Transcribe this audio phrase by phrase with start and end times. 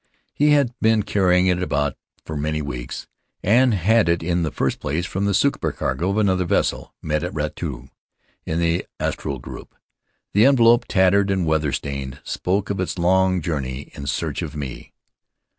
[0.33, 1.95] He had been carrying it about
[2.25, 3.05] for many weeks,
[3.43, 7.35] and had it in the first place from the supercargo of another vessel, met at
[7.35, 7.87] Rurutu,
[8.43, 9.75] in the Austral group.
[10.33, 14.91] The envelope, tattered and weather stained, spoke of its long journey in search of me.